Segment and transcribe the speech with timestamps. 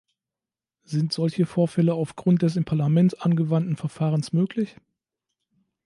[0.83, 4.75] Sind solche Vorfälle aufgrund des im Parlament angewandten Verfahrens möglich?